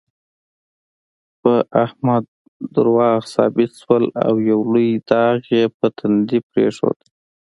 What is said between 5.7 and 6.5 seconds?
په تندي